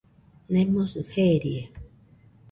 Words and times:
Nemosɨ 0.53 1.01
jeerie. 1.11 1.63